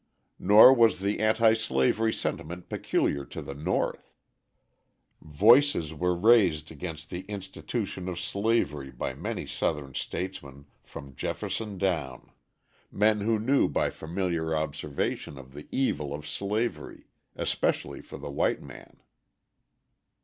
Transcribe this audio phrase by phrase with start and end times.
[0.39, 4.11] Nor was the anti slavery sentiment peculiar to the North;
[5.21, 12.31] voices were raised against the institution of slavery by many Southern statesmen from Jefferson down
[12.91, 17.05] men who knew by familiar observation of the evil of slavery,
[17.35, 19.01] especially for the white man.